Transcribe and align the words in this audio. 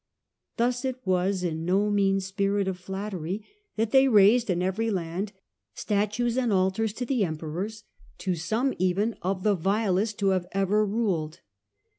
^ 0.53 0.57
Thus 0.57 0.83
it 0.83 0.99
was 1.05 1.43
in 1.43 1.63
no 1.63 1.91
mean 1.91 2.21
spirit 2.21 2.67
of 2.67 2.79
flattery 2.79 3.45
that 3.75 3.91
they 3.91 4.07
raised 4.07 4.49
in 4.49 4.59
every 4.63 4.89
land 4.89 5.31
statues 5.75 6.37
and 6.39 6.51
altars 6.51 6.91
to 6.93 7.05
the 7.05 7.23
Emperors, 7.23 7.83
to 8.17 8.33
some 8.33 8.73
even 8.79 9.13
of 9.21 9.43
the 9.43 9.53
vilest 9.53 10.19
who 10.21 10.29
have 10.29 10.47
ever 10.53 10.83
ruled. 10.87 11.41